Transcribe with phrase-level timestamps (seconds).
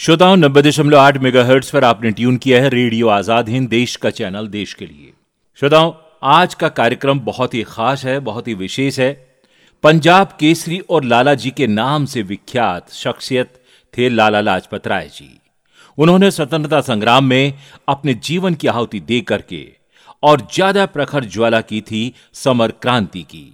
[0.00, 4.10] श्रोताओं, नब्बे दशमलव आठ मेगा पर आपने ट्यून किया है रेडियो आज़ाद हिंद, देश का
[4.10, 5.12] चैनल, देश के लिए।
[5.58, 5.92] श्रोताओं,
[6.22, 9.12] आज का कार्यक्रम बहुत ही खास है, बहुत ही विशेष है।
[9.84, 13.60] पंजाब केसरी और लाला जी के नाम से विख्यात शख्सियत
[13.94, 15.30] थे लाला लाजपत राय जी।
[15.98, 17.52] उन्होंने स्वतंत्रता संग्राम में
[17.88, 19.66] अपने जीवन की आहुति दे करके
[20.22, 23.46] और ज़्यादा प्रखर ज्वाला की थी समर क्रांति की।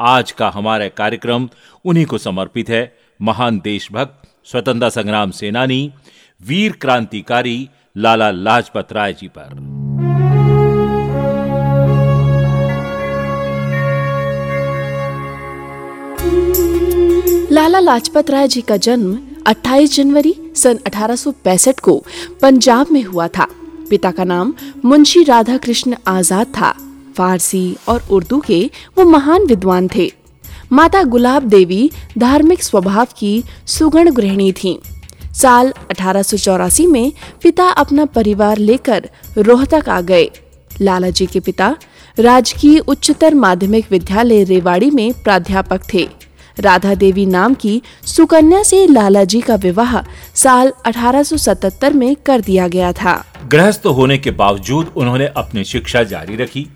[0.00, 1.48] आज का हमारा कार्यक्रम
[1.84, 5.92] उन्हीं को समर्पित है। महान देशभक्त, स्वतंत्रता संग्राम सेनानी,
[6.46, 9.54] वीर क्रांतिकारी लाला लाजपत राय जी पर।
[17.52, 22.04] लाला लाजपत राय जी का जन्म 28 जनवरी सन 1865 को
[22.42, 23.46] पंजाब में हुआ था।
[23.90, 26.85] पिता का नाम मुंशी राधा कृष्ण आज़ाद था।
[27.16, 30.10] फारसी और उर्दू के वो महान विद्वान थे।
[30.72, 34.76] माता गुलाब देवी धार्मिक स्वभाव की सुगण गृहिणी थीं।
[35.34, 40.30] साल अठारह सौ चौरासी में पिता अपना परिवार लेकर रोहतक आ गए।
[40.80, 41.74] लाला जी के पिता
[42.18, 46.08] राजकीय उच्चतर माध्यमिक विद्यालय रेवाड़ी में प्राध्यापक थे।
[46.60, 50.00] राधा देवी नाम की सुकन्या से लाला जी का विवाह
[50.34, 53.14] साल 1877 में कर दिया गया था।
[53.48, 56.66] गृहस्थ होने के बावजूद उन्होंने अपनी शिक्षा जारी रखी।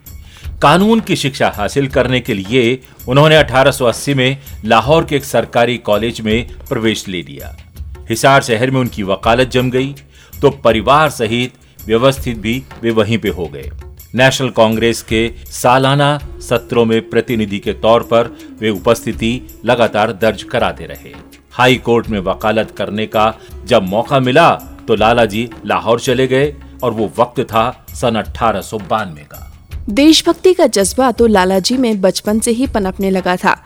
[0.62, 6.20] कानून की शिक्षा हासिल करने के लिए उन्होंने 1880 में लाहौर के एक सरकारी कॉलेज
[6.20, 7.56] में प्रवेश ले लिया।
[8.08, 9.94] हिसार शहर में उनकी वकालत जम गई
[10.42, 11.52] तो परिवार सहित
[11.86, 13.70] व्यवस्थित भी वे वहीं पे हो गए।
[14.14, 20.86] नेशनल कांग्रेस के सालाना सत्रों में प्रतिनिधि के तौर पर वे उपस्थिति लगातार दर्ज कराते
[20.86, 21.14] रहे।
[21.52, 24.50] हाई कोर्ट में वकालत करने का जब मौका मिला
[24.88, 29.46] तो लाला जी लाहौर चले गए और वो वक्त था सन अठारह का।
[29.88, 33.56] देशभक्ति का जज्बा तो लालाजी में बचपन से ही पनपने लगा था।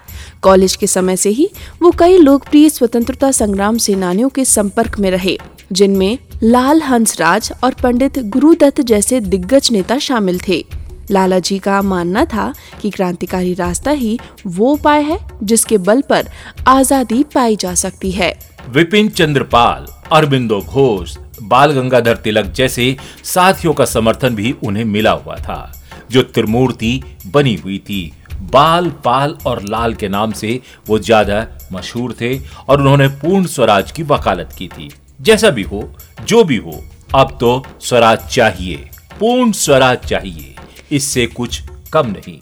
[0.43, 1.48] कॉलेज के समय से ही
[1.83, 5.37] वो कई लोकप्रिय स्वतंत्रता संग्राम सेनानियों के संपर्क में रहे,
[5.73, 10.65] जिनमें लाल हंसराज और पंडित गुरुदत्त जैसे दिग्गज नेता शामिल थे।
[11.11, 16.29] लाला जी का मानना था कि क्रांतिकारी रास्ता ही वो उपाय है जिसके बल पर
[16.69, 18.33] आज़ादी पाई जा सकती है।
[18.69, 25.36] विपिन चंद्रपाल अरबिंदो घोष, बाल गंगाधर तिलक जैसे साथियों का समर्थन भी उन्हें मिला हुआ
[25.36, 25.73] था।
[26.13, 28.13] जो त्रिमूर्ति बनी हुई थी।
[28.53, 32.39] बाल, पाल और लाल के नाम से वो ज़्यादा मशहूर थे
[32.69, 35.89] और उन्होंने पूर्ण स्वराज की वकालत की थी। जैसा भी हो,
[36.23, 36.83] जो भी हो,
[37.15, 38.77] अब तो स्वराज चाहिए,
[39.20, 40.55] पूर्ण स्वराज चाहिए,
[40.92, 42.39] इससे कुछ कम नहीं।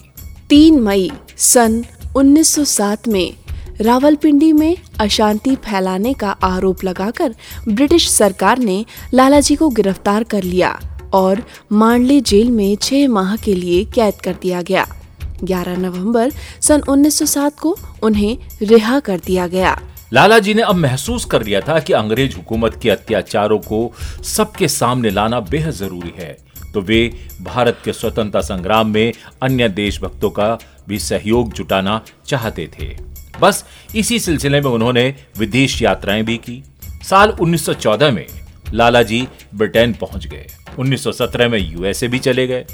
[0.49, 1.83] तीन मई सन
[2.15, 3.33] 1907 में
[3.81, 7.35] रावलपिंडी में अशांति फैलाने का आरोप लगाकर
[7.69, 10.79] ब्रिटिश सरकार ने लालाजी को गिरफ़्तार कर लिया।
[11.13, 14.87] और मांडले जेल में छह माह के लिए कैद कर दिया गया।
[15.43, 16.31] 11 नवंबर
[16.61, 19.81] सन 1907 को उन्हें रिहा कर दिया गया।
[20.13, 23.93] लाला जी ने अब महसूस कर लिया था कि अंग्रेज़ हुकूमत के अत्याचारों को
[24.23, 26.37] सबके सामने लाना बेहद ज़रूरी है।
[26.73, 30.57] तो वे भारत के स्वतंत्रता संग्राम में अन्य देशभक्तों का
[30.87, 32.97] भी सहयोग जुटाना चाहते थे।
[33.41, 36.63] बस इसी सिलसिले में उन्होंने विदेश यात्राएँ भी की।
[37.09, 38.25] साल 1914 में
[38.73, 40.47] लाला जी ब्रिटेन पहुँच गए।
[40.79, 42.65] 1917 में यूएसए भी चले गए।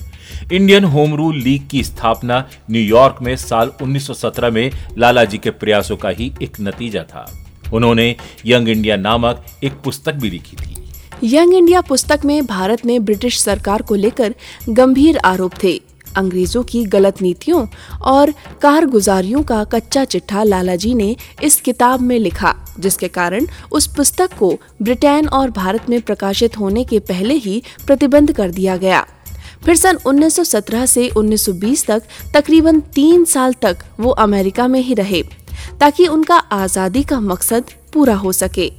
[0.52, 5.98] इंडियन होम रूल लीग की स्थापना न्यूयॉर्क में साल 1917 में लाला जी के प्रयासों
[5.98, 8.16] का ही एक नतीजा था। उन्होंने
[8.46, 10.76] यंग इंडिया नामक एक पुस्तक भी लिखी थी।
[11.24, 14.36] यंग इंडिया पुस्तक में भारत में ब्रिटिश सरकार को लेकर
[14.70, 17.66] गंभीर आरोप थे। अंग्रेज़ों की गलत नीतियों
[18.02, 18.32] और
[18.62, 24.58] कारगुजारियों का कच्चा चिट्ठा लालाजी ने इस किताब में लिखा, जिसके कारण उस पुस्तक को
[24.82, 29.06] ब्रिटेन और भारत में प्रकाशित होने के पहले ही प्रतिबंध कर दिया गया।
[29.66, 32.04] फिर सन 1917 से 1920 तक
[32.34, 35.22] तकरीबन तीन साल तक वो अमेरिका में ही रहे,
[35.80, 38.72] ताकि उनका आज़ादी का मकसद पूरा हो सके।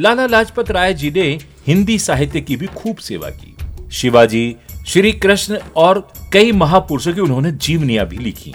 [0.00, 1.26] लाला लाजपत राय जी ने
[1.66, 3.54] हिंदी साहित्य की भी खूब सेवा की।
[3.92, 8.54] शिवाजी, श्री कृष्ण और कई महापुरुषों की उन्होंने जीवनियाँ भी लिखी।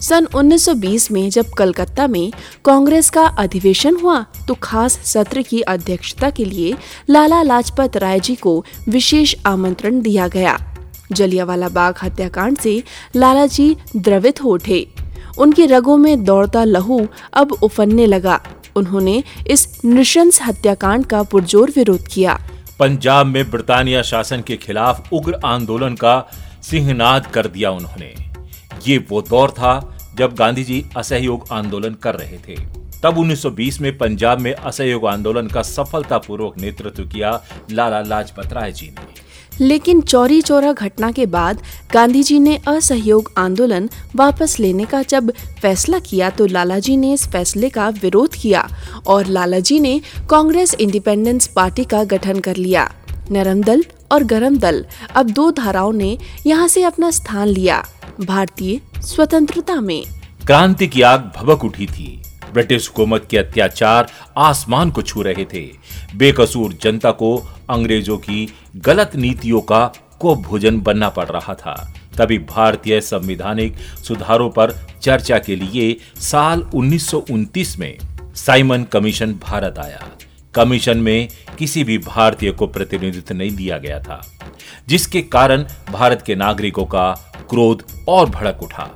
[0.00, 2.32] सन 1920 में जब कलकत्ता में
[2.64, 6.74] कांग्रेस का अधिवेशन हुआ तो खास सत्र की अध्यक्षता के लिए
[7.10, 10.58] लाला लाजपत राय जी को विशेष आमंत्रण दिया गया।
[11.12, 12.82] जलियावाला बाग हत्याकांड से
[13.16, 14.86] लाला जी द्रवित हो उठे।
[15.38, 18.40] उनकी रगों में दौड़ता लहू अब उफनने लगा।
[18.76, 22.38] उन्होंने इस नृशंस हत्याकांड का पुरजोर विरोध किया।
[22.78, 26.16] पंजाब में ब्रिटानिया शासन के खिलाफ उग्र आंदोलन का
[26.62, 28.14] सिंहनाद कर दिया उन्होंने।
[28.88, 32.56] ये वो दौर था जब गांधी जी असहयोग आंदोलन कर रहे थे।
[33.02, 38.86] तब 1920 में पंजाब में असहयोग आंदोलन का सफलतापूर्वक नेतृत्व किया लाला लाजपत राय जी
[38.86, 41.62] ने। लेकिन चौरी चौरा घटना के बाद
[41.92, 45.32] गांधी जी ने असहयोग आंदोलन वापस लेने का जब
[45.62, 48.68] फैसला किया तो लालाजी ने इस फैसले का विरोध किया
[49.06, 50.00] और लालाजी ने
[50.30, 52.90] कांग्रेस इंडिपेंडेंस पार्टी का गठन कर लिया।
[53.30, 57.88] नरम दल और गरम दल अब दो धाराओं ने यहाँ से अपना स्थान लिया।
[58.20, 60.04] भारतीय स्वतंत्रता में।
[60.46, 62.22] क्रांति की आग भभक उठी थी।
[62.52, 64.06] ब्रिटिश हुकूमत के अत्याचार
[64.36, 65.70] आसमान को छू रहे थे।
[66.16, 67.36] बेकसूर जनता को
[67.70, 74.50] अंग्रेज़ों की गलत नीतियों का को भोजन बनना पड़ रहा था। तभी भारतीय संविधानिक सुधारों
[74.50, 77.98] पर चर्चा के लिए साल 1929 में
[78.34, 80.08] साइमन कमीशन भारत आया।
[80.54, 81.28] कमीशन में
[81.58, 84.20] किसी भी भारतीय को प्रतिनिधित्व नहीं दिया गया था,
[84.88, 87.12] जिसके कारण भारत के नागरिकों का
[87.50, 88.88] क्रोध और भड़क उठा।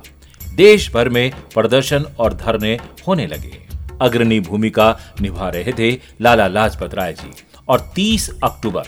[0.55, 3.67] देश भर में प्रदर्शन और धरने होने लगे।
[4.01, 7.31] अग्रणी भूमिका निभा रहे थे लाला लाजपत राय जी।
[7.69, 8.83] और 30 अक्टूबर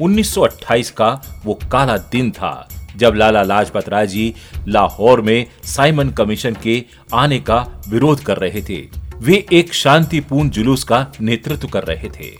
[0.00, 1.10] 1928 का
[1.44, 4.34] वो काला दिन था, जब लाला लाजपत राय जी
[4.68, 6.84] लाहौर में साइमन कमीशन के
[7.14, 7.58] आने का
[7.88, 12.30] विरोध कर रहे थे। वे एक शांतिपूर्ण जुलूस का नेतृत्व कर रहे थे।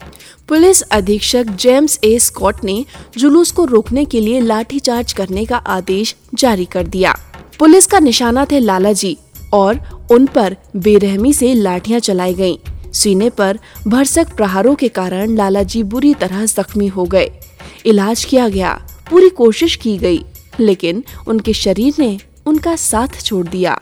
[0.48, 2.84] पुलिस अधीक्षक जेम्स ए स्कॉट ने
[3.18, 7.14] जुलूस को रोकने के लिए लाठीचार्ज करने का आदेश जारी कर दिया।
[7.58, 9.16] पुलिस का निशाना थे लाला जी
[9.52, 9.78] और
[10.10, 12.56] उन पर बेरहमी से लाठियाँ चलाई गईं।
[12.92, 17.30] सीने पर भरसक प्रहारों के कारण लाला जी बुरी तरह जख्मी हो गए।
[17.86, 18.72] इलाज किया गया
[19.10, 20.24] पूरी कोशिश की गई
[20.60, 23.80] लेकिन उनके शरीर ने उनका साथ छोड़ दिया।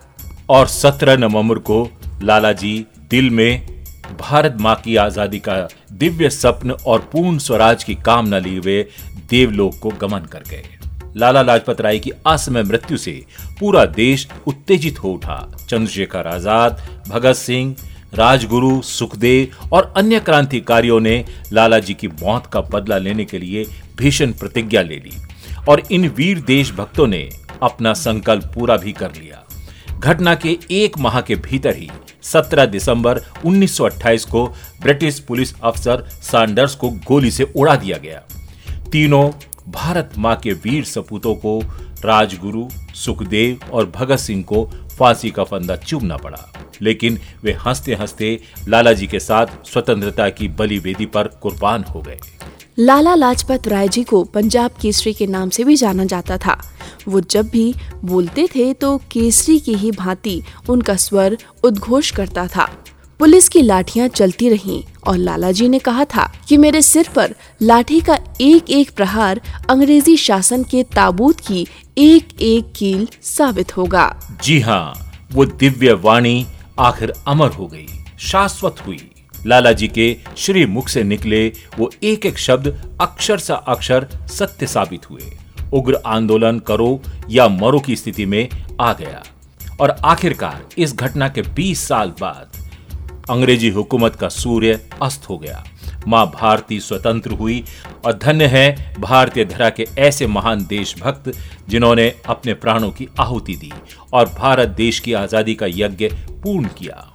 [0.50, 1.88] और 17 नवंबर को
[2.24, 2.74] लाला जी
[3.10, 3.66] दिल में
[4.20, 5.56] भारत माँ की आज़ादी का
[5.92, 8.82] दिव्य स्वप्न और पूर्ण स्वराज की कामना लिए हुए
[9.30, 10.62] देवलोक को गमन कर गए।
[11.16, 13.12] लाला लाजपत राय की असमय मृत्यु से
[13.60, 17.74] पूरा देश उत्तेजित हो उठा। चंद्रशेखर आज़ाद, भगत सिंह,
[18.14, 23.66] राजगुरु, सुखदेव और अन्य क्रांतिकारियों ने लाला जी की मौत का बदला लेने के लिए
[23.98, 25.16] भीषण प्रतिज्ञा ले ली
[25.68, 27.28] और इन वीर देशभक्तों ने
[27.62, 29.44] अपना संकल्प पूरा भी कर लिया।
[29.98, 31.90] घटना के एक माह के भीतर ही
[32.22, 34.46] 17 दिसंबर 1928 को
[34.82, 38.22] ब्रिटिश पुलिस अफसर सैंडर्स को गोली से उड़ा दिया गया।
[38.92, 39.30] तीनों
[39.68, 41.60] भारत माँ के वीर सपूतों को
[42.04, 46.52] राजगुरु सुखदेव और भगत सिंह को फांसी का फंदा चुभना पड़ा।
[46.82, 52.00] लेकिन वे हँसते हँसते लाला जी के साथ स्वतंत्रता की बलि वेदी पर कुर्बान हो
[52.00, 52.18] गए।
[52.78, 56.71] लाला लाजपत राय जी को पंजाब केसरी के नाम से भी जाना जाता था।
[57.08, 62.70] वो जब भी बोलते थे तो केसरी की ही भांति उनका स्वर उद्घोष करता था।
[63.20, 68.00] पुलिस की लाठियाँ चलती रहीं और लालाजी ने कहा था कि मेरे सिर पर लाठी
[68.00, 69.40] का एक एक प्रहार
[69.70, 71.66] अंग्रेज़ी शासन के ताबूत की
[71.98, 74.08] एक एक कील साबित होगा।
[74.44, 74.94] जी हाँ
[75.32, 76.46] वो दिव्य वाणी
[76.80, 77.86] आखिर अमर हो गई,
[78.20, 78.98] शाश्वत हुई।
[79.46, 81.46] लाला जी के श्री मुख से निकले
[81.78, 82.68] वो एक एक शब्द
[83.00, 85.30] अक्षर सा अक्षर सत्य साबित हुए।
[85.72, 88.48] उग्र आंदोलन करो या मरो की स्थिति में
[88.80, 89.22] आ गया।
[89.80, 92.56] और आखिरकार, इस घटना के 20 साल बाद,
[93.30, 95.64] अंग्रेज़ी हुकूमत का सूर्य अस्त हो गया।
[96.08, 97.62] माँ भारती स्वतंत्र हुई
[98.04, 101.30] और धन्य है भारतीय धरा के ऐसे महान देशभक्त
[101.68, 103.70] जिन्होंने अपने प्राणों की आहुति दी
[104.12, 106.08] और भारत देश की आज़ादी का यज्ञ
[106.42, 107.08] पूर्ण किया।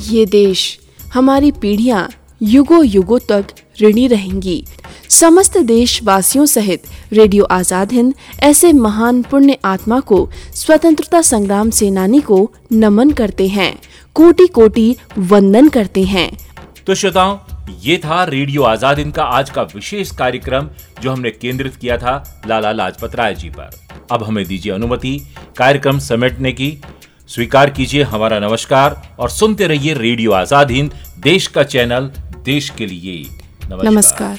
[0.00, 0.78] ये देश,
[1.14, 2.08] हमारी पीढ़ियाँ
[2.42, 4.64] युगो युगो तक ऋणी रहेंगी।
[5.10, 6.82] समस्त देशवासियों सहित
[7.12, 12.38] रेडियो आज़ाद हिंद ऐसे महान पुण्य आत्मा को स्वतंत्रता संग्राम सेनानी को
[12.72, 13.74] नमन करते हैं।
[14.16, 16.30] कोटि कोटि वंदन करते हैं।
[16.86, 17.38] तो श्रोताओं
[17.82, 20.68] ये था रेडियो आज़ाद हिंद का आज का विशेष कार्यक्रम
[21.02, 23.70] जो हमने केंद्रित किया था लाला लाजपत राय जी पर।
[24.12, 25.18] अब हमें दीजिए अनुमति
[25.58, 26.76] कार्यक्रम समेटने की।
[27.30, 32.10] स्वीकार कीजिए हमारा नमस्कार और सुनते रहिए रेडियो आज़ाद हिंद देश का चैनल
[32.44, 33.22] देश के लिए।
[33.62, 34.38] नमस्कार, नमस्कार।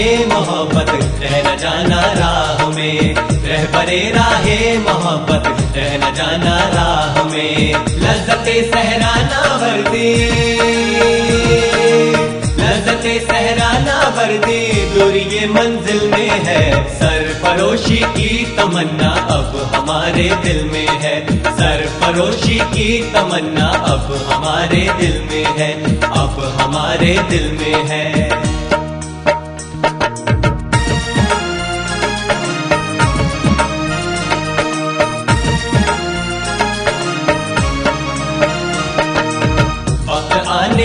[0.00, 0.90] राहे मोहब्बत,
[1.22, 5.42] रह न जाना राह में। रह बरे राहे मोहब्बत,
[5.76, 10.14] रह न जाना राह में। लज्जते सहराना वर्दी।
[12.62, 20.88] लज्जते सहराना वर्दी, दूरी ये मंजिल में है। सरफरोशी की तमन्ना अब हमारे दिल में
[20.88, 28.49] है। सरफरोशी की तमन्ना अब हमारे दिल में है। अब हमारे दिल में है।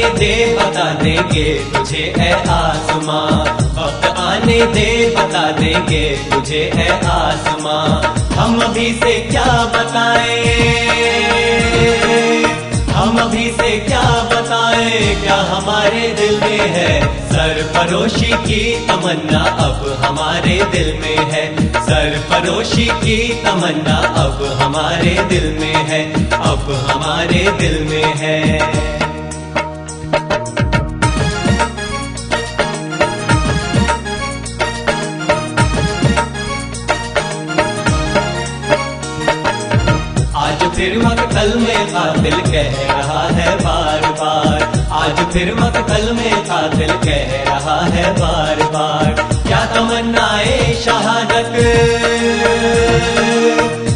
[0.10, 3.42] दे बता देंगे तुझे है आसमां।
[3.84, 10.86] वक्त आने दे, बता देंगे तुझे है आसमां। हम अभी से क्या बताएँ
[12.94, 15.16] हम अभी से क्या बताएँ?
[15.16, 17.26] क्या हमारे दिल में है?
[17.30, 25.24] सर सरफरोशी की तमन्ना अब हमारे दिल में है। सर सरफरोशी की तमन्ना अब हमारे
[25.24, 28.95] दिल में है। अब हमारे दिल में है।
[42.56, 49.30] कह रहा है बार बार। आज फिर मकतल में कातिल कह रहा है बार बार।
[49.48, 51.52] क्या तमन्नाए शहादत।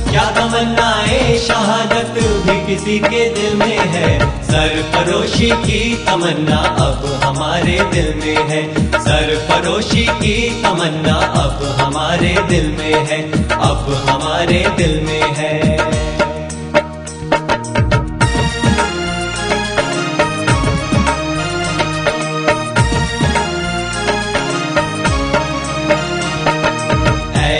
[0.10, 7.80] क्या तमन्नाए शहादत भी किसी के दिल में है। सर सरफरोशी की तमन्ना अब हमारे
[7.92, 15.02] दिल में है। सर सरफरोशी की तमन्ना अब हमारे दिल में है। अब हमारे दिल
[15.02, 15.89] में है।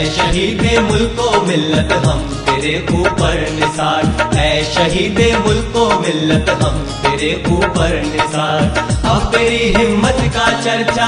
[0.10, 8.62] शहीद मुल्को मिल्लत हम तेरे ऊपर निसार। ऐ शहीद मुल्को मिल्लत हम तेरे ऊपर निसार।
[9.10, 11.08] अब तेरी हिम्मत का चर्चा,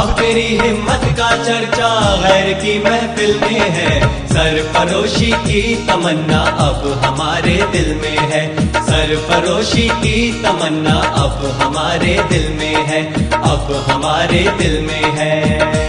[0.00, 7.00] अब तेरी हिम्मत का चर्चा गैर की महफिल में है। सर सरफरोशी की तमन्ना अब
[7.04, 14.50] हमारे दिल में है। सर सरफरोशी की तमन्ना अब हमारे दिल में है। अब हमारे
[14.58, 15.85] दिल में है।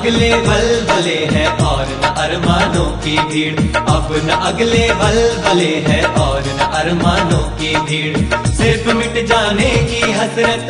[0.00, 6.42] अब बल अगले है और न अरमानों की भीड़। अब न अगले बलबले है और
[6.42, 8.18] न अरमानों की भीड़।
[8.50, 10.66] सिर्फ़ मिट जाने की हसरत।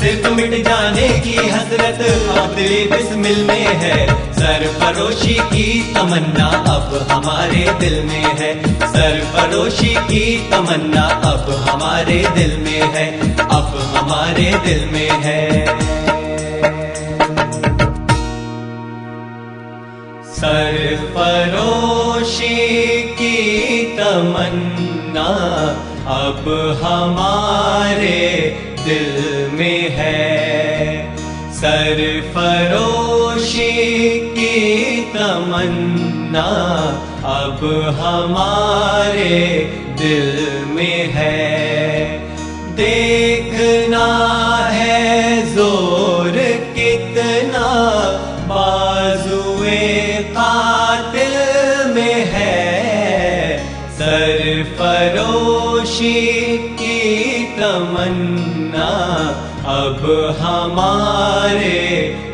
[0.00, 1.98] सिर्फ़ मिट जाने की हसरत।
[2.56, 9.94] दिली बिस्मिल में है। सर सरफरोशी की तमन्ना अब हमारे दिल में है। सर सरफरोशी
[9.94, 15.97] की तमन्ना अब हमारे दिल में है। अब हमारे दिल में है।
[20.38, 21.16] सरफरोशी
[23.02, 23.36] की
[23.96, 25.28] तमन्ना,
[26.06, 26.44] अब
[26.82, 31.16] हमारे दिल में है।
[31.52, 33.72] सर सरफरोशी
[34.20, 36.48] की तमन्ना,
[37.24, 37.58] अब
[38.00, 39.58] हमारे
[39.98, 41.57] दिल में है।
[60.40, 61.78] हमारे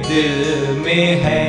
[0.08, 1.43] दिल में है